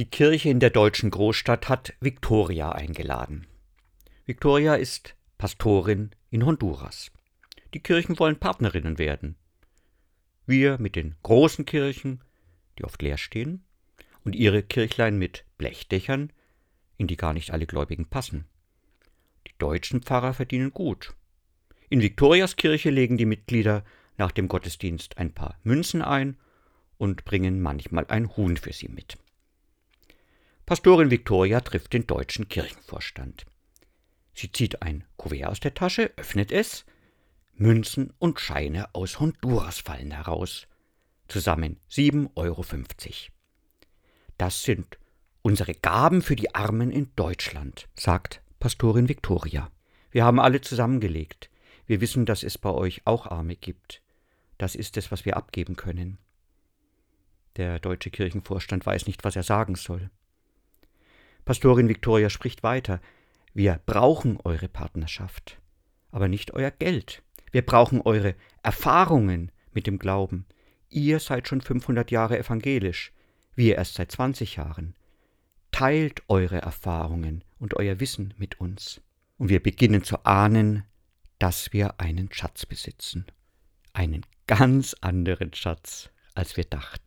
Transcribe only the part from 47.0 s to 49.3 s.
Deutschland, sagt Pastorin